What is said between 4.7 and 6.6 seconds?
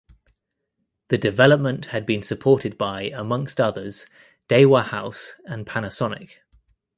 House and Panasonic.